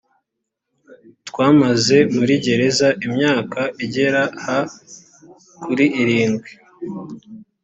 twamaze 1.27 1.97
muri 2.15 2.33
gereza 2.45 2.87
imyaka 3.07 3.59
igera 3.85 4.21
ha 4.43 4.59
kuri 5.63 5.85
irindwi 6.01 6.49